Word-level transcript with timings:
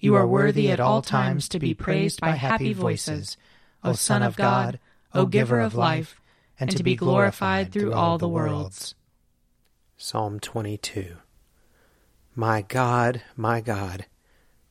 You 0.00 0.14
are 0.14 0.26
worthy 0.28 0.70
at 0.70 0.78
all 0.78 1.02
times 1.02 1.48
to 1.48 1.58
be 1.58 1.74
praised 1.74 2.20
by 2.20 2.30
happy 2.30 2.72
voices, 2.72 3.36
O 3.82 3.94
Son 3.94 4.22
of 4.22 4.36
God, 4.36 4.78
O 5.12 5.26
Giver 5.26 5.58
of 5.58 5.74
life, 5.74 6.20
and 6.60 6.70
to 6.70 6.84
be 6.84 6.94
glorified 6.94 7.72
through 7.72 7.92
all 7.92 8.16
the 8.16 8.28
worlds. 8.28 8.94
Psalm 9.96 10.38
22 10.38 11.16
My 12.36 12.62
God, 12.62 13.22
my 13.34 13.60
God, 13.60 14.06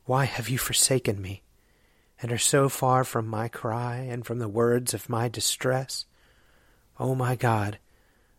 why 0.06 0.24
have 0.24 0.48
you 0.48 0.58
forsaken 0.58 1.22
me, 1.22 1.44
and 2.22 2.32
are 2.32 2.38
so 2.38 2.70
far 2.70 3.04
from 3.04 3.28
my 3.28 3.50
cry 3.50 3.98
and 3.98 4.26
from 4.26 4.40
the 4.40 4.48
words 4.48 4.94
of 4.94 5.10
my 5.10 5.28
distress? 5.28 6.06
O 7.02 7.14
my 7.14 7.36
God, 7.36 7.80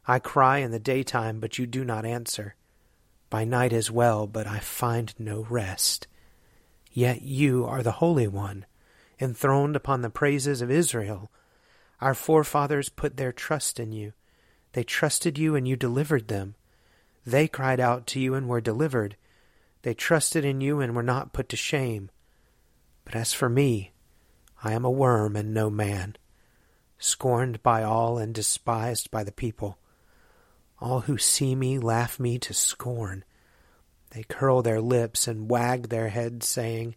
I 0.06 0.19
cry 0.19 0.58
in 0.58 0.70
the 0.70 0.78
daytime, 0.78 1.39
but 1.39 1.58
you 1.58 1.67
do 1.67 1.84
not 1.84 2.06
answer. 2.06 2.55
By 3.28 3.45
night 3.45 3.75
as 3.75 3.91
well, 3.91 4.27
but 4.27 4.47
I 4.47 4.58
find 4.58 5.12
no 5.19 5.47
rest. 5.50 6.06
Yet 6.98 7.22
you 7.22 7.64
are 7.64 7.84
the 7.84 8.02
Holy 8.02 8.27
One, 8.27 8.66
enthroned 9.20 9.77
upon 9.77 10.02
the 10.02 10.10
praises 10.10 10.60
of 10.60 10.68
Israel. 10.68 11.30
Our 12.00 12.12
forefathers 12.12 12.88
put 12.88 13.16
their 13.16 13.30
trust 13.30 13.78
in 13.78 13.92
you. 13.92 14.14
They 14.73 14.83
trusted 14.83 15.39
you, 15.39 15.55
and 15.55 15.68
you 15.68 15.77
delivered 15.77 16.27
them. 16.27 16.56
They 17.24 17.46
cried 17.46 17.78
out 17.78 18.08
to 18.08 18.18
you 18.18 18.34
and 18.34 18.48
were 18.48 18.61
delivered. 18.61 19.17
They 19.83 19.95
trusted 19.95 20.45
in 20.45 20.61
you 20.61 20.80
and 20.80 20.96
were 20.96 21.05
not 21.05 21.33
put 21.33 21.48
to 21.50 21.56
shame. 21.56 22.11
But 23.05 23.14
as 23.14 23.33
for 23.33 23.48
me, 23.48 23.92
I 24.64 24.73
am 24.73 24.84
a 24.84 24.90
worm 24.90 25.36
and 25.36 25.55
no 25.55 25.70
man, 25.70 26.17
scorned 26.98 27.62
by 27.62 27.84
all 27.84 28.18
and 28.18 28.34
despised 28.34 29.12
by 29.12 29.23
the 29.23 29.30
people. 29.30 29.78
All 30.80 31.02
who 31.02 31.17
see 31.17 31.55
me 31.55 31.78
laugh 31.78 32.18
me 32.18 32.40
to 32.40 32.52
scorn. 32.52 33.23
They 34.11 34.23
curl 34.23 34.63
their 34.63 34.80
lips 34.80 35.29
and 35.29 35.51
wag 35.51 35.89
their 35.89 36.08
heads, 36.08 36.46
saying, 36.46 36.96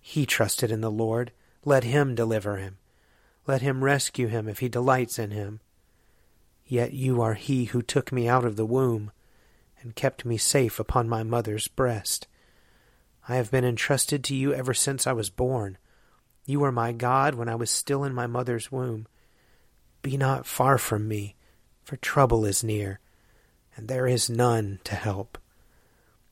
He 0.00 0.26
trusted 0.26 0.70
in 0.70 0.80
the 0.80 0.90
Lord. 0.90 1.32
Let 1.64 1.84
him 1.84 2.14
deliver 2.14 2.56
him. 2.56 2.78
Let 3.46 3.62
him 3.62 3.84
rescue 3.84 4.26
him 4.26 4.48
if 4.48 4.58
he 4.58 4.68
delights 4.68 5.18
in 5.18 5.30
him. 5.30 5.60
Yet 6.64 6.92
you 6.92 7.22
are 7.22 7.34
he 7.34 7.66
who 7.66 7.80
took 7.80 8.12
me 8.12 8.28
out 8.28 8.44
of 8.44 8.56
the 8.56 8.66
womb 8.66 9.12
and 9.80 9.94
kept 9.94 10.24
me 10.24 10.36
safe 10.36 10.80
upon 10.80 11.08
my 11.08 11.22
mother's 11.22 11.68
breast. 11.68 12.26
I 13.28 13.36
have 13.36 13.50
been 13.50 13.64
entrusted 13.64 14.24
to 14.24 14.34
you 14.34 14.52
ever 14.52 14.74
since 14.74 15.06
I 15.06 15.12
was 15.12 15.30
born. 15.30 15.78
You 16.44 16.60
were 16.60 16.72
my 16.72 16.92
God 16.92 17.34
when 17.34 17.48
I 17.48 17.54
was 17.54 17.70
still 17.70 18.04
in 18.04 18.14
my 18.14 18.26
mother's 18.26 18.70
womb. 18.70 19.06
Be 20.02 20.16
not 20.16 20.46
far 20.46 20.78
from 20.78 21.08
me, 21.08 21.34
for 21.82 21.96
trouble 21.96 22.44
is 22.44 22.62
near, 22.62 23.00
and 23.76 23.88
there 23.88 24.06
is 24.06 24.30
none 24.30 24.80
to 24.84 24.94
help. 24.94 25.38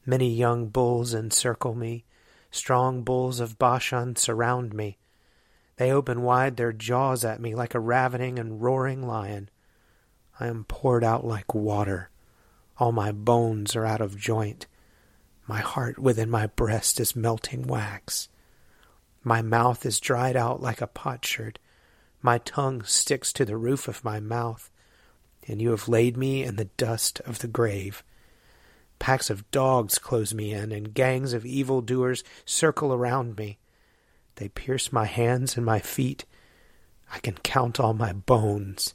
Many 0.06 0.28
young 0.28 0.68
bulls 0.68 1.14
encircle 1.14 1.74
me. 1.74 2.04
Strong 2.50 3.02
bulls 3.02 3.40
of 3.40 3.58
Bashan 3.58 4.16
surround 4.16 4.74
me. 4.74 4.98
They 5.76 5.90
open 5.90 6.22
wide 6.22 6.56
their 6.56 6.72
jaws 6.72 7.24
at 7.24 7.40
me 7.40 7.54
like 7.54 7.74
a 7.74 7.80
ravening 7.80 8.38
and 8.38 8.62
roaring 8.62 9.06
lion. 9.06 9.48
I 10.38 10.46
am 10.46 10.64
poured 10.64 11.04
out 11.04 11.26
like 11.26 11.54
water. 11.54 12.10
All 12.78 12.92
my 12.92 13.12
bones 13.12 13.74
are 13.74 13.86
out 13.86 14.00
of 14.00 14.18
joint. 14.18 14.66
My 15.46 15.60
heart 15.60 15.98
within 15.98 16.30
my 16.30 16.46
breast 16.48 17.00
is 17.00 17.16
melting 17.16 17.66
wax. 17.66 18.28
My 19.22 19.42
mouth 19.42 19.86
is 19.86 20.00
dried 20.00 20.36
out 20.36 20.60
like 20.60 20.80
a 20.80 20.86
potsherd. 20.86 21.58
My 22.20 22.38
tongue 22.38 22.82
sticks 22.84 23.32
to 23.34 23.44
the 23.44 23.56
roof 23.56 23.88
of 23.88 24.04
my 24.04 24.20
mouth. 24.20 24.70
And 25.46 25.60
you 25.60 25.70
have 25.70 25.88
laid 25.88 26.16
me 26.16 26.42
in 26.42 26.56
the 26.56 26.70
dust 26.76 27.20
of 27.20 27.40
the 27.40 27.48
grave. 27.48 28.02
Packs 28.98 29.30
of 29.30 29.50
dogs 29.50 29.98
close 29.98 30.32
me 30.32 30.52
in, 30.52 30.72
and 30.72 30.94
gangs 30.94 31.32
of 31.32 31.44
evil 31.44 31.80
doers 31.80 32.24
circle 32.44 32.92
around 32.92 33.36
me. 33.36 33.58
They 34.36 34.48
pierce 34.48 34.92
my 34.92 35.04
hands 35.04 35.56
and 35.56 35.64
my 35.64 35.78
feet. 35.78 36.24
I 37.12 37.18
can 37.18 37.34
count 37.42 37.78
all 37.78 37.94
my 37.94 38.12
bones. 38.12 38.94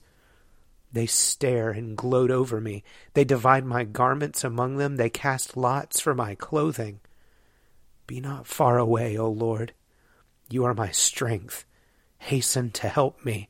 They 0.92 1.06
stare 1.06 1.70
and 1.70 1.96
gloat 1.96 2.32
over 2.32 2.60
me. 2.60 2.84
They 3.14 3.24
divide 3.24 3.66
my 3.66 3.84
garments 3.84 4.44
among 4.44 4.78
them. 4.78 4.96
They 4.96 5.10
cast 5.10 5.56
lots 5.56 6.00
for 6.00 6.16
my 6.16 6.36
clothing. 6.36 7.00
Be 8.08 8.20
not 8.20 8.48
far 8.48 8.80
away, 8.80 9.18
O 9.18 9.30
Lord. 9.30 9.74
You 10.50 10.66
are 10.66 10.74
my 10.74 10.90
strength. 10.90 11.66
Hasten 12.18 12.72
to 12.72 12.90
help 12.90 13.24
me. 13.24 13.50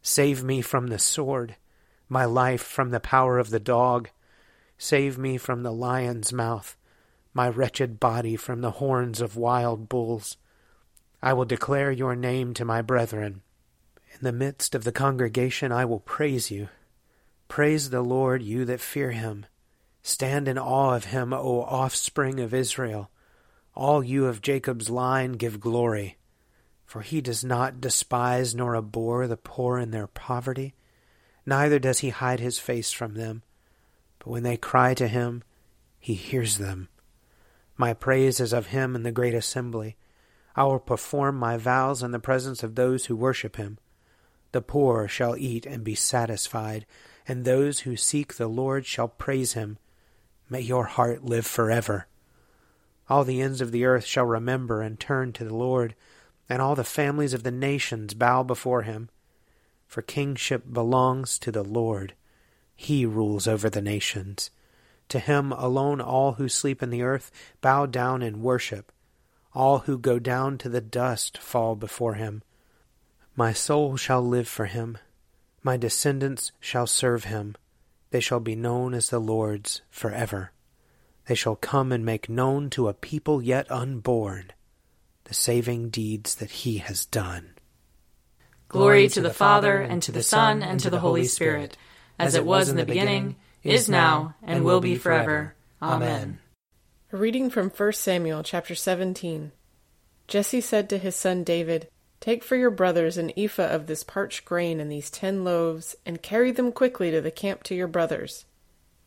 Save 0.00 0.42
me 0.42 0.62
from 0.62 0.86
the 0.86 0.98
sword, 0.98 1.56
my 2.08 2.24
life 2.24 2.62
from 2.62 2.90
the 2.90 3.00
power 3.00 3.38
of 3.38 3.50
the 3.50 3.60
dog. 3.60 4.08
Save 4.78 5.18
me 5.18 5.38
from 5.38 5.62
the 5.62 5.72
lion's 5.72 6.32
mouth, 6.32 6.76
my 7.32 7.48
wretched 7.48 7.98
body 7.98 8.36
from 8.36 8.60
the 8.60 8.72
horns 8.72 9.20
of 9.20 9.36
wild 9.36 9.88
bulls. 9.88 10.36
I 11.22 11.32
will 11.32 11.44
declare 11.44 11.90
your 11.90 12.14
name 12.14 12.54
to 12.54 12.64
my 12.64 12.82
brethren. 12.82 13.42
In 14.12 14.18
the 14.22 14.32
midst 14.32 14.74
of 14.74 14.84
the 14.84 14.92
congregation 14.92 15.72
I 15.72 15.84
will 15.84 16.00
praise 16.00 16.50
you. 16.50 16.68
Praise 17.48 17.90
the 17.90 18.02
Lord, 18.02 18.42
you 18.42 18.64
that 18.64 18.80
fear 18.80 19.12
him. 19.12 19.46
Stand 20.02 20.46
in 20.46 20.58
awe 20.58 20.94
of 20.94 21.06
him, 21.06 21.32
O 21.32 21.62
offspring 21.62 22.38
of 22.40 22.54
Israel. 22.54 23.10
All 23.74 24.02
you 24.02 24.26
of 24.26 24.40
Jacob's 24.40 24.88
line 24.88 25.32
give 25.32 25.60
glory. 25.60 26.16
For 26.84 27.02
he 27.02 27.20
does 27.20 27.44
not 27.44 27.80
despise 27.80 28.54
nor 28.54 28.76
abhor 28.76 29.26
the 29.26 29.36
poor 29.36 29.78
in 29.78 29.90
their 29.90 30.06
poverty, 30.06 30.74
neither 31.44 31.78
does 31.78 31.98
he 31.98 32.10
hide 32.10 32.40
his 32.40 32.58
face 32.58 32.92
from 32.92 33.14
them. 33.14 33.42
But 34.26 34.32
when 34.32 34.42
they 34.42 34.56
cry 34.56 34.92
to 34.94 35.06
him, 35.06 35.44
he 36.00 36.14
hears 36.14 36.58
them. 36.58 36.88
My 37.76 37.94
praise 37.94 38.40
is 38.40 38.52
of 38.52 38.66
him 38.66 38.96
in 38.96 39.04
the 39.04 39.12
great 39.12 39.34
assembly. 39.34 39.96
I 40.56 40.64
will 40.64 40.80
perform 40.80 41.36
my 41.36 41.56
vows 41.56 42.02
in 42.02 42.10
the 42.10 42.18
presence 42.18 42.64
of 42.64 42.74
those 42.74 43.06
who 43.06 43.14
worship 43.14 43.54
him. 43.54 43.78
The 44.50 44.62
poor 44.62 45.06
shall 45.06 45.36
eat 45.36 45.64
and 45.64 45.84
be 45.84 45.94
satisfied, 45.94 46.86
and 47.28 47.44
those 47.44 47.80
who 47.80 47.96
seek 47.96 48.34
the 48.34 48.48
Lord 48.48 48.84
shall 48.84 49.06
praise 49.06 49.52
him. 49.52 49.78
May 50.50 50.62
your 50.62 50.86
heart 50.86 51.22
live 51.22 51.46
forever. 51.46 52.08
All 53.08 53.22
the 53.22 53.40
ends 53.40 53.60
of 53.60 53.70
the 53.70 53.84
earth 53.84 54.06
shall 54.06 54.26
remember 54.26 54.82
and 54.82 54.98
turn 54.98 55.34
to 55.34 55.44
the 55.44 55.54
Lord, 55.54 55.94
and 56.48 56.60
all 56.60 56.74
the 56.74 56.82
families 56.82 57.32
of 57.32 57.44
the 57.44 57.52
nations 57.52 58.12
bow 58.12 58.42
before 58.42 58.82
him. 58.82 59.08
For 59.86 60.02
kingship 60.02 60.64
belongs 60.72 61.38
to 61.38 61.52
the 61.52 61.62
Lord 61.62 62.14
he 62.76 63.06
rules 63.06 63.48
over 63.48 63.68
the 63.68 63.82
nations. 63.82 64.50
To 65.08 65.18
him 65.18 65.52
alone 65.52 66.00
all 66.00 66.34
who 66.34 66.48
sleep 66.48 66.82
in 66.82 66.90
the 66.90 67.02
earth 67.02 67.30
bow 67.60 67.86
down 67.86 68.22
and 68.22 68.42
worship. 68.42 68.92
All 69.54 69.80
who 69.80 69.98
go 69.98 70.18
down 70.18 70.58
to 70.58 70.68
the 70.68 70.80
dust 70.80 71.38
fall 71.38 71.74
before 71.74 72.14
him. 72.14 72.42
My 73.34 73.52
soul 73.52 73.96
shall 73.96 74.22
live 74.22 74.46
for 74.46 74.66
him. 74.66 74.98
My 75.62 75.76
descendants 75.76 76.52
shall 76.60 76.86
serve 76.86 77.24
him. 77.24 77.56
They 78.10 78.20
shall 78.20 78.40
be 78.40 78.54
known 78.54 78.94
as 78.94 79.10
the 79.10 79.18
Lord's 79.18 79.82
forever. 79.90 80.52
They 81.26 81.34
shall 81.34 81.56
come 81.56 81.90
and 81.90 82.04
make 82.04 82.28
known 82.28 82.70
to 82.70 82.88
a 82.88 82.94
people 82.94 83.42
yet 83.42 83.70
unborn 83.70 84.52
the 85.26 85.34
saving 85.34 85.90
deeds 85.90 86.36
that 86.36 86.50
he 86.50 86.78
has 86.78 87.04
done. 87.04 87.50
Glory 88.68 89.08
to 89.08 89.20
the 89.20 89.32
Father, 89.32 89.80
and 89.80 90.02
to 90.02 90.12
the 90.12 90.22
Son, 90.22 90.62
and 90.62 90.78
to 90.80 90.90
the 90.90 91.00
Holy 91.00 91.24
Spirit, 91.24 91.76
as 92.18 92.34
it 92.34 92.44
was 92.44 92.68
in 92.68 92.76
the 92.76 92.84
beginning, 92.86 93.36
is 93.62 93.88
now, 93.88 94.34
and 94.42 94.64
will 94.64 94.80
be 94.80 94.96
forever. 94.96 95.54
Amen. 95.82 96.38
A 97.12 97.16
reading 97.16 97.50
from 97.50 97.70
1 97.70 97.92
Samuel 97.92 98.42
chapter 98.42 98.74
17. 98.74 99.52
Jesse 100.26 100.60
said 100.60 100.88
to 100.88 100.98
his 100.98 101.14
son 101.14 101.44
David, 101.44 101.88
Take 102.20 102.42
for 102.42 102.56
your 102.56 102.70
brothers 102.70 103.16
an 103.18 103.32
ephah 103.36 103.68
of 103.68 103.86
this 103.86 104.02
parched 104.02 104.44
grain 104.44 104.80
and 104.80 104.90
these 104.90 105.10
ten 105.10 105.44
loaves, 105.44 105.94
and 106.04 106.22
carry 106.22 106.50
them 106.50 106.72
quickly 106.72 107.10
to 107.10 107.20
the 107.20 107.30
camp 107.30 107.62
to 107.64 107.74
your 107.74 107.86
brothers. 107.86 108.46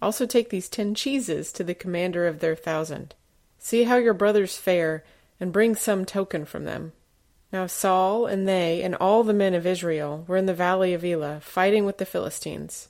Also 0.01 0.25
take 0.25 0.49
these 0.49 0.69
ten 0.69 0.95
cheeses 0.95 1.51
to 1.51 1.63
the 1.63 1.73
commander 1.73 2.27
of 2.27 2.39
their 2.39 2.55
thousand. 2.55 3.15
See 3.57 3.83
how 3.83 3.97
your 3.97 4.13
brothers 4.13 4.57
fare, 4.57 5.03
and 5.39 5.51
bring 5.51 5.75
some 5.75 6.05
token 6.05 6.45
from 6.45 6.63
them. 6.63 6.93
Now 7.51 7.67
Saul 7.67 8.25
and 8.25 8.47
they 8.47 8.81
and 8.83 8.95
all 8.95 9.23
the 9.23 9.33
men 9.33 9.53
of 9.53 9.65
Israel 9.65 10.23
were 10.27 10.37
in 10.37 10.45
the 10.45 10.53
valley 10.53 10.93
of 10.93 11.03
Elah, 11.03 11.41
fighting 11.41 11.85
with 11.85 11.97
the 11.97 12.05
Philistines. 12.05 12.89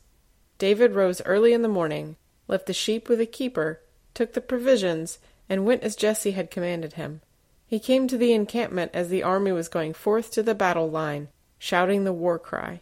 David 0.59 0.93
rose 0.93 1.21
early 1.25 1.53
in 1.53 1.63
the 1.63 1.67
morning, 1.67 2.17
left 2.47 2.67
the 2.67 2.73
sheep 2.73 3.09
with 3.09 3.19
a 3.19 3.25
keeper, 3.25 3.81
took 4.13 4.33
the 4.33 4.41
provisions, 4.41 5.17
and 5.49 5.65
went 5.65 5.83
as 5.83 5.95
Jesse 5.95 6.31
had 6.31 6.51
commanded 6.51 6.93
him. 6.93 7.21
He 7.65 7.79
came 7.79 8.07
to 8.07 8.17
the 8.17 8.33
encampment 8.33 8.91
as 8.93 9.09
the 9.09 9.23
army 9.23 9.51
was 9.51 9.69
going 9.69 9.93
forth 9.93 10.31
to 10.31 10.43
the 10.43 10.53
battle 10.53 10.89
line, 10.89 11.29
shouting 11.57 12.03
the 12.03 12.13
war 12.13 12.37
cry. 12.37 12.81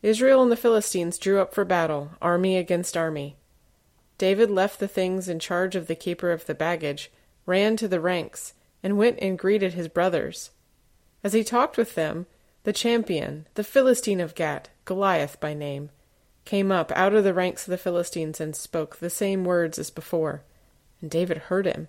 Israel 0.00 0.42
and 0.42 0.50
the 0.50 0.56
Philistines 0.56 1.18
drew 1.18 1.38
up 1.38 1.54
for 1.54 1.64
battle, 1.64 2.12
army 2.22 2.56
against 2.56 2.96
army. 2.96 3.36
David 4.16 4.50
left 4.50 4.80
the 4.80 4.88
things 4.88 5.28
in 5.28 5.38
charge 5.38 5.76
of 5.76 5.88
the 5.88 5.94
keeper 5.94 6.30
of 6.30 6.46
the 6.46 6.54
baggage, 6.54 7.10
ran 7.44 7.76
to 7.76 7.88
the 7.88 8.00
ranks, 8.00 8.54
and 8.82 8.96
went 8.96 9.18
and 9.20 9.38
greeted 9.38 9.74
his 9.74 9.88
brothers. 9.88 10.50
As 11.22 11.34
he 11.34 11.44
talked 11.44 11.76
with 11.76 11.94
them, 11.94 12.26
the 12.64 12.72
champion, 12.72 13.46
the 13.54 13.64
Philistine 13.64 14.20
of 14.20 14.34
Gath, 14.34 14.68
Goliath 14.84 15.38
by 15.40 15.52
name, 15.52 15.90
came 16.44 16.72
up 16.72 16.92
out 16.92 17.14
of 17.14 17.24
the 17.24 17.34
ranks 17.34 17.66
of 17.66 17.70
the 17.70 17.78
Philistines 17.78 18.40
and 18.40 18.54
spoke 18.54 18.96
the 18.96 19.10
same 19.10 19.44
words 19.44 19.78
as 19.78 19.90
before. 19.90 20.42
And 21.00 21.10
David 21.10 21.38
heard 21.38 21.66
him. 21.66 21.88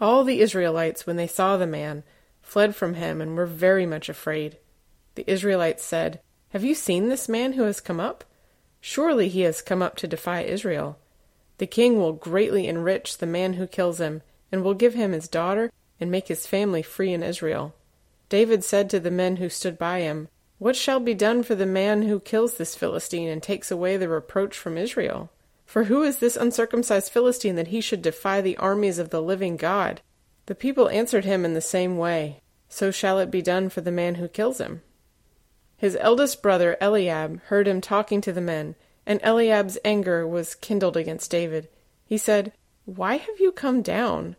All 0.00 0.24
the 0.24 0.40
Israelites, 0.40 1.06
when 1.06 1.16
they 1.16 1.26
saw 1.26 1.56
the 1.56 1.66
man, 1.66 2.02
fled 2.42 2.74
from 2.74 2.94
him 2.94 3.20
and 3.20 3.36
were 3.36 3.46
very 3.46 3.86
much 3.86 4.08
afraid. 4.08 4.58
The 5.14 5.30
Israelites 5.30 5.84
said, 5.84 6.20
Have 6.50 6.64
you 6.64 6.74
seen 6.74 7.08
this 7.08 7.28
man 7.28 7.54
who 7.54 7.62
has 7.62 7.80
come 7.80 8.00
up? 8.00 8.24
Surely 8.80 9.28
he 9.28 9.42
has 9.42 9.62
come 9.62 9.82
up 9.82 9.96
to 9.96 10.06
defy 10.06 10.42
Israel. 10.42 10.98
The 11.58 11.66
king 11.66 11.98
will 11.98 12.12
greatly 12.12 12.66
enrich 12.66 13.18
the 13.18 13.26
man 13.26 13.54
who 13.54 13.66
kills 13.66 14.00
him, 14.00 14.22
and 14.50 14.62
will 14.62 14.74
give 14.74 14.94
him 14.94 15.12
his 15.12 15.28
daughter 15.28 15.70
and 16.00 16.10
make 16.10 16.28
his 16.28 16.46
family 16.46 16.82
free 16.82 17.12
in 17.12 17.22
Israel. 17.22 17.74
David 18.28 18.64
said 18.64 18.90
to 18.90 19.00
the 19.00 19.10
men 19.10 19.36
who 19.36 19.48
stood 19.48 19.78
by 19.78 20.00
him, 20.00 20.28
What 20.58 20.76
shall 20.76 21.00
be 21.00 21.14
done 21.14 21.42
for 21.42 21.54
the 21.54 21.66
man 21.66 22.02
who 22.02 22.20
kills 22.20 22.54
this 22.54 22.76
Philistine 22.76 23.28
and 23.28 23.42
takes 23.42 23.70
away 23.70 23.96
the 23.96 24.08
reproach 24.08 24.56
from 24.56 24.78
Israel? 24.78 25.30
For 25.66 25.84
who 25.84 26.02
is 26.02 26.18
this 26.18 26.36
uncircumcised 26.36 27.10
Philistine 27.10 27.56
that 27.56 27.68
he 27.68 27.80
should 27.80 28.02
defy 28.02 28.40
the 28.40 28.56
armies 28.58 28.98
of 28.98 29.10
the 29.10 29.22
living 29.22 29.56
God? 29.56 30.00
The 30.46 30.54
people 30.54 30.88
answered 30.88 31.24
him 31.24 31.44
in 31.44 31.54
the 31.54 31.60
same 31.60 31.96
way, 31.96 32.40
So 32.68 32.90
shall 32.90 33.18
it 33.18 33.30
be 33.30 33.42
done 33.42 33.68
for 33.68 33.80
the 33.80 33.90
man 33.90 34.16
who 34.16 34.28
kills 34.28 34.58
him. 34.58 34.82
His 35.76 35.96
eldest 36.00 36.42
brother 36.42 36.76
Eliab 36.80 37.40
heard 37.46 37.66
him 37.66 37.80
talking 37.80 38.20
to 38.20 38.32
the 38.32 38.40
men, 38.40 38.76
and 39.04 39.20
Eliab's 39.22 39.78
anger 39.84 40.26
was 40.26 40.54
kindled 40.54 40.96
against 40.96 41.30
David. 41.30 41.68
He 42.06 42.16
said, 42.16 42.52
Why 42.84 43.16
have 43.16 43.40
you 43.40 43.50
come 43.50 43.82
down? 43.82 44.36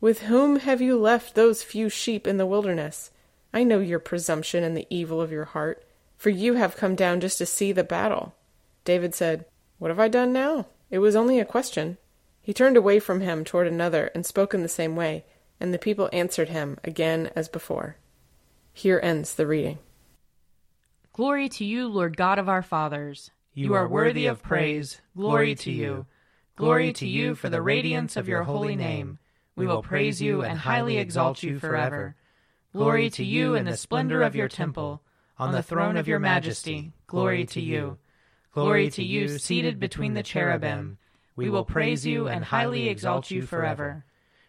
With 0.00 0.22
whom 0.22 0.60
have 0.60 0.80
you 0.80 0.96
left 0.96 1.34
those 1.34 1.62
few 1.62 1.88
sheep 1.88 2.26
in 2.26 2.36
the 2.36 2.46
wilderness? 2.46 3.10
I 3.56 3.64
know 3.64 3.78
your 3.78 4.00
presumption 4.00 4.62
and 4.62 4.76
the 4.76 4.86
evil 4.90 5.18
of 5.18 5.32
your 5.32 5.46
heart, 5.46 5.82
for 6.18 6.28
you 6.28 6.56
have 6.56 6.76
come 6.76 6.94
down 6.94 7.20
just 7.20 7.38
to 7.38 7.46
see 7.46 7.72
the 7.72 7.82
battle. 7.82 8.34
David 8.84 9.14
said, 9.14 9.46
What 9.78 9.88
have 9.88 9.98
I 9.98 10.08
done 10.08 10.30
now? 10.30 10.66
It 10.90 10.98
was 10.98 11.16
only 11.16 11.40
a 11.40 11.46
question. 11.46 11.96
He 12.42 12.52
turned 12.52 12.76
away 12.76 13.00
from 13.00 13.22
him 13.22 13.46
toward 13.46 13.66
another 13.66 14.10
and 14.14 14.26
spoke 14.26 14.52
in 14.52 14.60
the 14.60 14.68
same 14.68 14.94
way, 14.94 15.24
and 15.58 15.72
the 15.72 15.78
people 15.78 16.10
answered 16.12 16.50
him 16.50 16.76
again 16.84 17.30
as 17.34 17.48
before. 17.48 17.96
Here 18.74 19.00
ends 19.02 19.34
the 19.34 19.46
reading. 19.46 19.78
Glory 21.14 21.48
to 21.48 21.64
you, 21.64 21.88
Lord 21.88 22.14
God 22.14 22.38
of 22.38 22.50
our 22.50 22.62
fathers. 22.62 23.30
You 23.54 23.72
are 23.72 23.88
worthy 23.88 24.26
of 24.26 24.42
praise. 24.42 25.00
Glory 25.16 25.54
to 25.54 25.72
you. 25.72 26.04
Glory 26.56 26.92
to 26.92 27.06
you 27.06 27.34
for 27.34 27.48
the 27.48 27.62
radiance 27.62 28.18
of 28.18 28.28
your 28.28 28.42
holy 28.42 28.76
name. 28.76 29.18
We 29.56 29.66
will 29.66 29.82
praise 29.82 30.20
you 30.20 30.42
and 30.42 30.58
highly 30.58 30.98
exalt 30.98 31.42
you 31.42 31.58
forever. 31.58 32.16
Glory 32.76 33.08
to 33.08 33.24
you 33.24 33.54
in 33.54 33.64
the 33.64 33.74
splendor 33.74 34.20
of 34.20 34.36
your 34.36 34.48
temple, 34.48 35.00
on 35.38 35.50
the 35.50 35.62
throne 35.62 35.96
of 35.96 36.06
your 36.06 36.18
majesty. 36.18 36.92
Glory 37.06 37.46
to 37.46 37.58
you. 37.58 37.96
Glory 38.52 38.90
to 38.90 39.02
you, 39.02 39.38
seated 39.38 39.80
between 39.80 40.12
the 40.12 40.22
cherubim. 40.22 40.98
We 41.36 41.48
will 41.48 41.64
praise 41.64 42.04
you 42.04 42.28
and 42.28 42.44
highly 42.44 42.90
exalt 42.90 43.30
you 43.30 43.40
forever. 43.40 44.04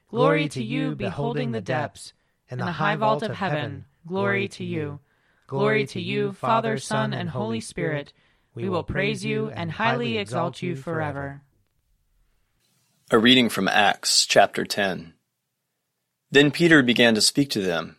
Glory 0.09 0.49
to 0.49 0.61
you, 0.61 0.93
beholding 0.93 1.53
the 1.53 1.61
depths, 1.61 2.11
and 2.51 2.59
the 2.59 2.73
high 2.73 2.97
vault 2.97 3.23
of 3.23 3.33
heaven. 3.33 3.85
Glory 4.05 4.49
to 4.49 4.65
you. 4.65 4.99
Glory 5.47 5.85
to 5.85 6.01
you, 6.01 6.33
Father, 6.33 6.77
Son, 6.77 7.13
and 7.13 7.29
Holy 7.29 7.61
Spirit. 7.61 8.11
We 8.53 8.67
will 8.67 8.83
praise 8.83 9.23
you 9.23 9.51
and 9.51 9.71
highly 9.71 10.17
exalt 10.17 10.61
you 10.61 10.75
forever. 10.75 11.43
A 13.09 13.19
reading 13.19 13.47
from 13.47 13.69
Acts 13.69 14.25
chapter 14.25 14.65
10. 14.65 15.13
Then 16.29 16.51
Peter 16.51 16.83
began 16.83 17.15
to 17.15 17.21
speak 17.21 17.49
to 17.51 17.61
them. 17.61 17.95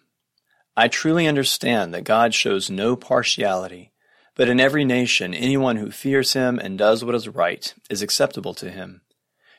I 0.79 0.87
truly 0.87 1.27
understand 1.27 1.93
that 1.93 2.05
God 2.05 2.33
shows 2.33 2.71
no 2.71 2.95
partiality, 2.95 3.91
but 4.37 4.49
in 4.49 4.61
every 4.61 4.85
nation 4.85 5.35
anyone 5.35 5.75
who 5.75 5.91
fears 5.91 6.35
him 6.35 6.57
and 6.57 6.79
does 6.79 7.05
what 7.05 7.17
is 7.17 7.27
right 7.27 7.75
is 7.91 8.01
acceptable 8.01 8.55
to 8.55 8.71
him. 8.71 9.01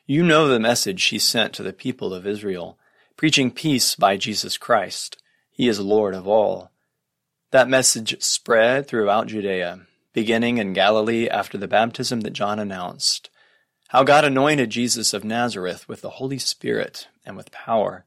You 0.06 0.24
know 0.24 0.48
the 0.48 0.62
message 0.62 1.04
he 1.04 1.20
sent 1.20 1.52
to 1.56 1.64
the 1.64 1.74
people 1.74 2.14
of 2.14 2.26
Israel, 2.26 2.80
preaching 3.18 3.52
peace 3.52 3.96
by 3.96 4.16
Jesus 4.16 4.56
Christ. 4.56 5.22
He 5.52 5.68
is 5.68 5.82
Lord 5.82 6.14
of 6.14 6.26
all. 6.26 6.72
That 7.52 7.68
message 7.68 8.16
spread 8.24 8.88
throughout 8.88 9.28
Judea, 9.28 9.88
beginning 10.14 10.58
in 10.58 10.72
Galilee 10.72 11.28
after 11.28 11.58
the 11.58 11.68
baptism 11.68 12.22
that 12.22 12.32
John 12.32 12.60
announced 12.60 13.30
how 13.90 14.04
God 14.04 14.24
anointed 14.24 14.70
Jesus 14.70 15.14
of 15.14 15.26
Nazareth 15.26 15.90
with 15.90 16.00
the 16.00 16.12
Holy 16.12 16.40
Spirit 16.40 17.10
and 17.26 17.36
with 17.36 17.52
power. 17.52 18.06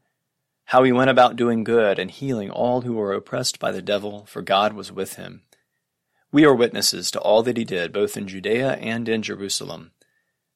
How 0.73 0.85
he 0.85 0.91
went 0.91 1.11
about 1.11 1.37
doing 1.37 1.64
good 1.64 1.99
and 1.99 2.11
healing 2.11 2.50
all 2.50 2.81
who 2.81 2.95
were 2.95 3.12
oppressed 3.12 3.59
by 3.59 3.73
the 3.73 3.83
devil, 3.83 4.25
for 4.25 4.41
God 4.41 4.73
was 4.73 4.91
with 4.91 5.17
him. 5.17 5.43
We 6.33 6.47
are 6.47 6.55
witnesses 6.55 7.11
to 7.11 7.21
all 7.21 7.43
that 7.43 7.59
he 7.59 7.64
did, 7.64 7.93
both 7.93 8.17
in 8.17 8.26
Judea 8.26 8.76
and 8.76 9.07
in 9.07 9.21
Jerusalem. 9.21 9.91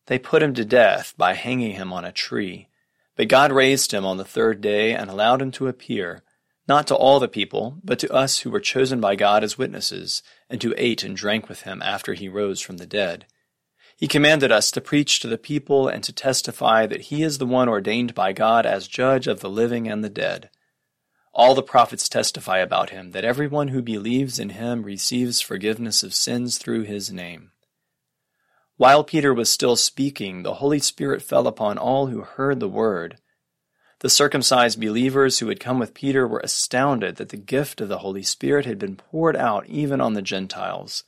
They 0.07 0.19
put 0.19 0.43
him 0.43 0.55
to 0.55 0.65
death 0.65 1.13
by 1.19 1.35
hanging 1.35 1.73
him 1.73 1.93
on 1.93 2.07
a 2.07 2.13
tree. 2.13 2.69
But 3.15 3.29
God 3.29 3.53
raised 3.53 3.93
him 3.93 4.07
on 4.07 4.17
the 4.17 4.25
third 4.25 4.63
day 4.63 4.95
and 4.95 5.11
allowed 5.11 5.43
him 5.43 5.51
to 5.51 5.69
appear, 5.69 6.23
not 6.67 6.87
to 6.87 6.95
all 6.95 7.21
the 7.21 7.29
people, 7.29 7.77
but 7.85 7.99
to 7.99 8.11
us 8.11 8.39
who 8.39 8.49
were 8.49 8.59
chosen 8.59 9.03
by 9.03 9.17
God 9.17 9.45
as 9.45 9.59
witnesses, 9.59 10.23
and 10.49 10.63
who 10.63 10.73
ate 10.79 11.05
and 11.05 11.15
drank 11.15 11.47
with 11.47 11.65
him 11.65 11.83
after 11.83 12.15
he 12.15 12.27
rose 12.27 12.63
from 12.63 12.79
the 12.79 12.87
dead. 12.87 13.27
He 13.99 14.09
commanded 14.09 14.53
us 14.53 14.71
to 14.73 14.83
preach 14.83 15.21
to 15.21 15.27
the 15.27 15.39
people 15.39 15.89
and 15.89 16.05
to 16.05 16.13
testify 16.13 16.87
that 16.87 17.03
he 17.03 17.23
is 17.23 17.39
the 17.39 17.47
one 17.47 17.67
ordained 17.67 18.15
by 18.15 18.35
God 18.35 18.67
as 18.67 18.87
judge 18.87 19.27
of 19.27 19.41
the 19.41 19.49
living 19.49 19.89
and 19.89 20.05
the 20.05 20.11
dead. 20.11 20.51
All 21.33 21.55
the 21.55 21.63
prophets 21.63 22.07
testify 22.07 22.59
about 22.59 22.91
him 22.91 23.13
that 23.13 23.25
everyone 23.25 23.69
who 23.69 23.81
believes 23.81 24.39
in 24.39 24.51
him 24.51 24.83
receives 24.83 25.41
forgiveness 25.41 26.03
of 26.03 26.15
sins 26.15 26.59
through 26.59 26.83
his 26.83 27.11
name. 27.11 27.53
While 28.77 29.03
Peter 29.03 29.33
was 29.33 29.51
still 29.51 29.77
speaking, 29.77 30.43
the 30.43 30.55
Holy 30.55 30.79
Spirit 30.79 31.23
fell 31.23 31.47
upon 31.47 31.79
all 31.79 32.09
who 32.09 32.21
heard 32.21 32.61
the 32.61 32.69
word. 32.69 33.17
The 34.01 34.11
circumcised 34.11 34.79
believers 34.79 35.39
who 35.39 35.49
had 35.49 35.59
come 35.59 35.79
with 35.79 35.95
Peter 35.95 36.29
were 36.29 36.41
astounded 36.41 37.17
that 37.17 37.31
the 37.31 37.39
gift 37.39 37.81
of 37.81 37.89
the 37.89 37.99
Holy 37.99 38.23
Spirit 38.23 38.67
had 38.67 38.79
been 38.79 38.97
poured 38.97 39.37
out 39.37 39.67
even 39.67 40.03
on 40.03 40.13
the 40.13 40.21
Gentiles 40.21 41.03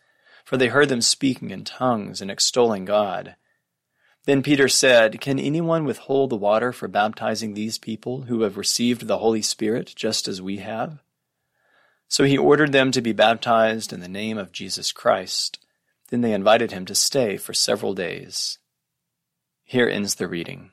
for 0.49 0.57
they 0.57 0.69
heard 0.69 0.89
them 0.89 1.03
speaking 1.03 1.51
in 1.51 1.63
tongues 1.63 2.23
and 2.23 2.31
extolling 2.31 2.87
God. 2.87 3.37
Then 4.25 4.43
Peter 4.43 4.67
said, 4.67 5.21
Can 5.21 5.39
anyone 5.39 5.85
withhold 5.85 6.31
the 6.31 6.37
water 6.37 6.73
for 6.73 6.89
baptizing 6.89 7.53
these 7.53 7.77
people 7.77 8.23
who 8.23 8.41
have 8.41 8.57
received 8.57 9.07
the 9.07 9.19
Holy 9.19 9.43
Spirit 9.43 9.93
just 9.95 10.27
as 10.27 10.41
we 10.41 10.57
have? 10.57 11.01
So 12.09 12.25
he 12.25 12.39
ordered 12.39 12.73
them 12.73 12.93
to 12.93 13.03
be 13.03 13.13
baptized 13.13 13.93
in 13.93 14.01
the 14.01 14.09
name 14.09 14.39
of 14.39 14.51
Jesus 14.51 14.91
Christ. 14.91 15.59
Then 16.09 16.23
they 16.23 16.33
invited 16.33 16.73
him 16.73 16.87
to 16.87 16.95
stay 16.95 17.37
for 17.37 17.53
several 17.53 17.93
days. 17.93 18.57
Here 19.65 19.87
ends 19.87 20.15
the 20.15 20.29
reading. 20.29 20.71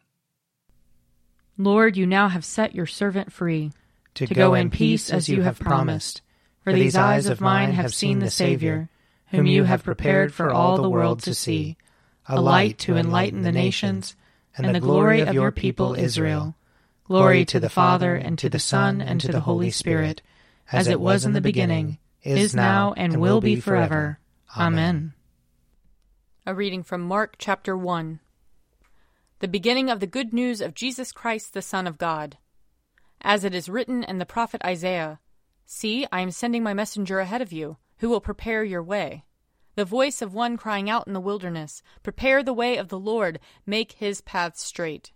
Lord, 1.57 1.97
you 1.97 2.07
now 2.07 2.29
have 2.29 2.45
set 2.45 2.75
your 2.75 2.85
servant 2.85 3.33
free 3.33 3.73
to 4.13 4.25
go 4.25 4.53
in 4.53 4.69
peace 4.69 5.11
as 5.11 5.27
you 5.27 5.41
have 5.41 5.59
promised. 5.59 6.21
For 6.63 6.71
these 6.71 6.95
eyes 6.95 7.25
of 7.25 7.41
mine 7.41 7.73
have 7.73 7.93
seen 7.93 8.19
the 8.19 8.31
Savior, 8.31 8.89
whom 9.27 9.45
you 9.45 9.63
have 9.63 9.83
prepared 9.83 10.33
for 10.33 10.51
all 10.51 10.77
the 10.77 10.89
world 10.89 11.21
to 11.23 11.33
see, 11.33 11.77
a 12.27 12.39
light 12.39 12.77
to 12.79 12.97
enlighten 12.97 13.41
the 13.41 13.51
nations, 13.51 14.15
and 14.57 14.73
the 14.73 14.79
glory 14.79 15.21
of 15.21 15.33
your 15.33 15.51
people 15.51 15.95
Israel. 15.95 16.55
Glory 17.05 17.45
to 17.45 17.59
the 17.59 17.69
Father, 17.69 18.15
and 18.15 18.37
to 18.39 18.49
the 18.49 18.59
Son, 18.59 19.01
and 19.01 19.21
to 19.21 19.27
the 19.27 19.41
Holy 19.41 19.69
Spirit, 19.69 20.21
as 20.71 20.87
it 20.87 20.99
was 20.99 21.25
in 21.25 21.33
the 21.33 21.41
beginning, 21.41 21.99
is 22.23 22.55
now, 22.55 22.93
and 22.97 23.21
will 23.21 23.41
be 23.41 23.55
forever. 23.55 24.19
Amen. 24.57 25.13
A 26.45 26.55
reading 26.55 26.83
from 26.83 27.01
Mark 27.01 27.35
chapter 27.37 27.77
1. 27.77 28.19
The 29.39 29.47
beginning 29.47 29.89
of 29.89 29.99
the 29.99 30.07
good 30.07 30.33
news 30.33 30.61
of 30.61 30.73
Jesus 30.73 31.11
Christ, 31.11 31.53
the 31.53 31.61
Son 31.61 31.85
of 31.85 31.97
God. 31.97 32.37
As 33.21 33.43
it 33.43 33.53
is 33.53 33.69
written 33.69 34.03
in 34.03 34.17
the 34.17 34.25
prophet 34.25 34.61
Isaiah 34.63 35.19
See, 35.65 36.05
I 36.11 36.21
am 36.21 36.31
sending 36.31 36.63
my 36.63 36.73
messenger 36.73 37.19
ahead 37.19 37.41
of 37.41 37.51
you, 37.51 37.77
who 37.99 38.09
will 38.09 38.21
prepare 38.21 38.63
your 38.63 38.83
way. 38.83 39.25
The 39.75 39.85
voice 39.85 40.21
of 40.21 40.33
one 40.33 40.55
crying 40.55 40.89
out 40.89 41.07
in 41.07 41.13
the 41.13 41.19
wilderness, 41.19 41.83
Prepare 42.01 42.43
the 42.43 42.53
way 42.53 42.77
of 42.77 42.87
the 42.87 42.99
Lord, 42.99 43.39
make 43.65 43.93
his 43.93 44.21
paths 44.21 44.63
straight. 44.63 45.11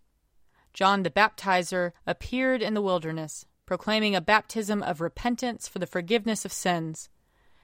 John 0.74 1.03
the 1.03 1.09
Baptizer 1.09 1.93
appeared 2.05 2.62
in 2.62 2.74
the 2.74 2.81
wilderness, 2.81 3.45
proclaiming 3.65 4.15
a 4.15 4.21
baptism 4.21 4.83
of 4.83 5.01
repentance 5.01 5.67
for 5.67 5.79
the 5.79 5.88
forgiveness 5.88 6.43
of 6.43 6.51
sins. 6.51 7.09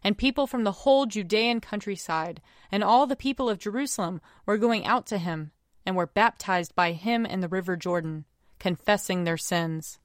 And 0.03 0.17
people 0.17 0.47
from 0.47 0.63
the 0.63 0.71
whole 0.71 1.05
Judean 1.05 1.61
countryside 1.61 2.41
and 2.71 2.83
all 2.83 3.07
the 3.07 3.15
people 3.15 3.49
of 3.49 3.57
Jerusalem 3.57 4.21
were 4.45 4.57
going 4.57 4.85
out 4.85 5.05
to 5.07 5.17
him 5.17 5.51
and 5.85 5.95
were 5.95 6.07
baptized 6.07 6.75
by 6.75 6.91
him 6.91 7.25
in 7.25 7.41
the 7.41 7.47
river 7.47 7.75
Jordan, 7.75 8.25
confessing 8.59 9.23
their 9.23 9.37
sins. 9.37 9.99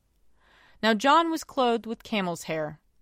Now 0.82 0.94
John 0.94 1.30
was 1.30 1.44
clothed 1.44 1.86
with 1.86 2.02
camel's 2.02 2.44
hair, 2.44 2.80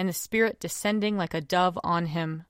and 0.00 0.08
the 0.08 0.14
Spirit 0.14 0.58
descending 0.58 1.18
like 1.18 1.34
a 1.34 1.42
dove 1.42 1.78
on 1.84 2.06
him. 2.06 2.44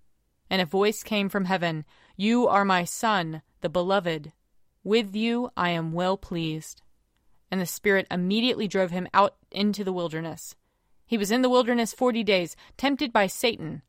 And 0.49 0.63
a 0.63 0.65
voice 0.65 1.03
came 1.03 1.29
from 1.29 1.47
heaven 1.47 1.85
You 2.17 2.47
are 2.47 2.65
my 2.65 2.85
Son, 2.85 3.43
the 3.61 3.69
Beloved. 3.69 4.31
With 4.85 5.17
you 5.17 5.51
I 5.57 5.71
am 5.71 5.93
well 5.93 6.17
pleased. 6.17 6.83
And 7.51 7.61
the 7.61 7.67
Spirit 7.67 8.07
immediately 8.09 8.69
drove 8.69 8.93
him 8.93 9.09
out 9.13 9.35
into 9.51 9.83
the 9.83 9.93
wilderness. 9.93 10.55
He 11.05 11.19
was 11.19 11.33
in 11.33 11.43
the 11.43 11.49
wilderness 11.49 11.93
forty 11.93 12.23
days, 12.23 12.55
tempted 12.77 13.13
by 13.13 13.27
Satan, 13.27 13.83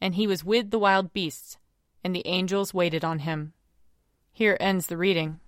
and 0.00 0.14
he 0.14 0.28
was 0.28 0.44
with 0.44 0.70
the 0.70 0.78
wild 0.78 1.12
beasts, 1.12 1.58
and 2.04 2.14
the 2.14 2.26
angels 2.28 2.72
waited 2.72 3.04
on 3.04 3.18
him. 3.18 3.54
Here 4.32 4.56
ends 4.60 4.86
the 4.86 4.96
reading. 4.96 5.40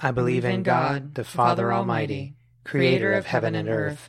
I 0.00 0.12
believe 0.12 0.46
in 0.46 0.62
God, 0.62 1.14
the 1.14 1.24
Father 1.24 1.70
Almighty, 1.70 2.36
creator 2.64 3.12
of 3.12 3.26
heaven 3.26 3.54
and 3.54 3.68
earth. 3.68 4.08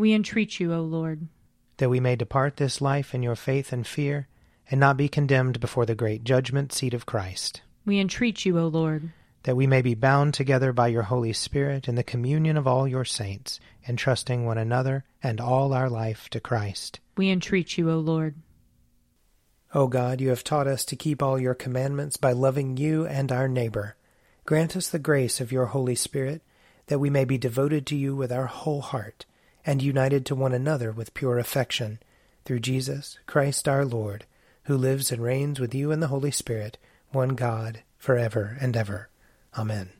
We 0.00 0.14
entreat 0.14 0.58
you, 0.58 0.72
O 0.72 0.80
Lord. 0.80 1.28
That 1.76 1.90
we 1.90 2.00
may 2.00 2.16
depart 2.16 2.56
this 2.56 2.80
life 2.80 3.14
in 3.14 3.22
your 3.22 3.36
faith 3.36 3.70
and 3.70 3.86
fear, 3.86 4.28
and 4.70 4.80
not 4.80 4.96
be 4.96 5.10
condemned 5.10 5.60
before 5.60 5.84
the 5.84 5.94
great 5.94 6.24
judgment 6.24 6.72
seat 6.72 6.94
of 6.94 7.04
Christ. 7.04 7.60
We 7.84 8.00
entreat 8.00 8.46
you, 8.46 8.58
O 8.58 8.66
Lord. 8.66 9.12
That 9.42 9.56
we 9.56 9.66
may 9.66 9.82
be 9.82 9.94
bound 9.94 10.32
together 10.32 10.72
by 10.72 10.88
your 10.88 11.02
Holy 11.02 11.34
Spirit 11.34 11.86
in 11.86 11.96
the 11.96 12.02
communion 12.02 12.56
of 12.56 12.66
all 12.66 12.88
your 12.88 13.04
saints, 13.04 13.60
entrusting 13.86 14.46
one 14.46 14.56
another 14.56 15.04
and 15.22 15.38
all 15.38 15.74
our 15.74 15.90
life 15.90 16.30
to 16.30 16.40
Christ. 16.40 16.98
We 17.18 17.28
entreat 17.28 17.76
you, 17.76 17.90
O 17.90 17.98
Lord. 17.98 18.36
O 19.74 19.86
God, 19.86 20.22
you 20.22 20.30
have 20.30 20.42
taught 20.42 20.66
us 20.66 20.86
to 20.86 20.96
keep 20.96 21.22
all 21.22 21.38
your 21.38 21.54
commandments 21.54 22.16
by 22.16 22.32
loving 22.32 22.78
you 22.78 23.06
and 23.06 23.30
our 23.30 23.48
neighbor. 23.48 23.96
Grant 24.46 24.78
us 24.78 24.88
the 24.88 24.98
grace 24.98 25.42
of 25.42 25.52
your 25.52 25.66
Holy 25.66 25.94
Spirit 25.94 26.40
that 26.86 27.00
we 27.00 27.10
may 27.10 27.26
be 27.26 27.36
devoted 27.36 27.86
to 27.86 27.96
you 27.96 28.16
with 28.16 28.32
our 28.32 28.46
whole 28.46 28.80
heart, 28.80 29.26
and 29.64 29.82
united 29.82 30.24
to 30.26 30.34
one 30.34 30.52
another 30.52 30.92
with 30.92 31.14
pure 31.14 31.38
affection, 31.38 31.98
through 32.44 32.60
Jesus 32.60 33.18
Christ 33.26 33.68
our 33.68 33.84
Lord, 33.84 34.24
who 34.64 34.76
lives 34.76 35.12
and 35.12 35.22
reigns 35.22 35.60
with 35.60 35.74
you 35.74 35.90
in 35.90 36.00
the 36.00 36.08
Holy 36.08 36.30
Spirit, 36.30 36.78
one 37.10 37.30
God, 37.30 37.82
for 37.98 38.16
ever 38.16 38.56
and 38.60 38.76
ever. 38.76 39.08
Amen. 39.56 39.90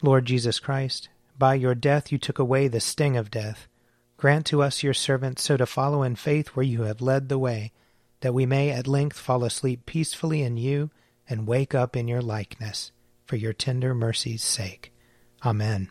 Lord 0.00 0.26
Jesus 0.26 0.58
Christ, 0.60 1.08
by 1.38 1.54
your 1.54 1.74
death 1.74 2.12
you 2.12 2.18
took 2.18 2.38
away 2.38 2.68
the 2.68 2.80
sting 2.80 3.16
of 3.16 3.30
death. 3.30 3.68
Grant 4.16 4.46
to 4.46 4.62
us, 4.62 4.82
your 4.82 4.94
servants, 4.94 5.42
so 5.42 5.56
to 5.56 5.66
follow 5.66 6.02
in 6.02 6.16
faith 6.16 6.48
where 6.48 6.64
you 6.64 6.82
have 6.82 7.00
led 7.00 7.28
the 7.28 7.38
way, 7.38 7.72
that 8.20 8.34
we 8.34 8.46
may 8.46 8.70
at 8.70 8.86
length 8.86 9.18
fall 9.18 9.44
asleep 9.44 9.84
peacefully 9.86 10.42
in 10.42 10.56
you 10.56 10.90
and 11.28 11.46
wake 11.46 11.74
up 11.74 11.96
in 11.96 12.06
your 12.06 12.22
likeness, 12.22 12.92
for 13.24 13.36
your 13.36 13.52
tender 13.52 13.94
mercy's 13.94 14.42
sake. 14.42 14.92
Amen. 15.44 15.90